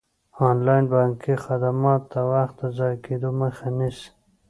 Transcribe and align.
انلاین 0.49 0.85
بانکي 0.93 1.33
خدمات 1.45 2.01
د 2.13 2.15
وخت 2.31 2.55
د 2.61 2.63
ضایع 2.77 2.99
کیدو 3.05 3.29
مخه 3.41 3.67
نیسي. 3.77 4.09